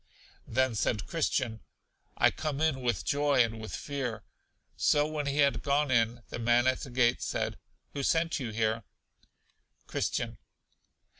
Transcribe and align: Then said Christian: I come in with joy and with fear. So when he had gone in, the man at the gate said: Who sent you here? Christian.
Then 0.47 0.73
said 0.73 1.05
Christian: 1.05 1.59
I 2.17 2.31
come 2.31 2.59
in 2.59 2.81
with 2.81 3.05
joy 3.05 3.43
and 3.43 3.61
with 3.61 3.75
fear. 3.75 4.23
So 4.75 5.05
when 5.05 5.27
he 5.27 5.37
had 5.37 5.61
gone 5.61 5.91
in, 5.91 6.23
the 6.29 6.39
man 6.39 6.65
at 6.65 6.79
the 6.79 6.89
gate 6.89 7.21
said: 7.21 7.59
Who 7.93 8.01
sent 8.01 8.39
you 8.39 8.49
here? 8.49 8.83
Christian. 9.85 10.39